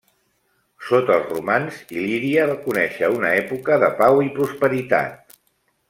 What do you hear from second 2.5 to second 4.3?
va conèixer una època de pau